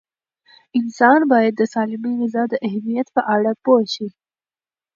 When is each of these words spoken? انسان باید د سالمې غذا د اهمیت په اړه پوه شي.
انسان 0.79 1.19
باید 1.31 1.53
د 1.57 1.61
سالمې 1.73 2.11
غذا 2.19 2.43
د 2.49 2.53
اهمیت 2.67 3.07
په 3.15 3.21
اړه 3.35 3.51
پوه 3.63 3.81
شي. 3.93 4.07